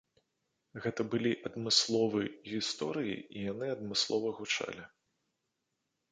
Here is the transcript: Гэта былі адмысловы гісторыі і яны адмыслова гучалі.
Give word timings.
Гэта 0.83 1.01
былі 1.11 1.31
адмысловы 1.49 2.23
гісторыі 2.51 3.17
і 3.17 3.37
яны 3.51 3.65
адмыслова 3.75 4.33
гучалі. 4.39 4.83